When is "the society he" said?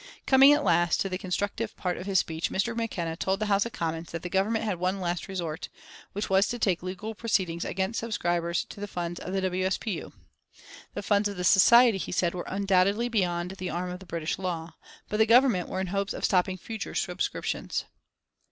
11.37-12.11